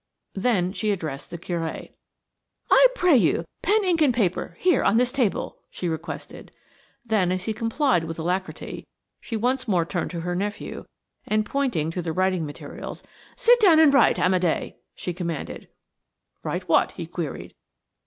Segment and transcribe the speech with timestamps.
[0.33, 1.91] Then she addressed the Curé.
[2.71, 6.51] "I pray you pen, ink and paper–here, on this table," she requested.
[7.05, 8.87] Then as he complied with alacrity,
[9.19, 10.85] she once more turned to her nephew,
[11.27, 13.03] and pointing to the writing materials:
[13.35, 15.67] "Sit down and write, Amédé," she commanded.
[16.43, 17.53] "Write what?" he queried.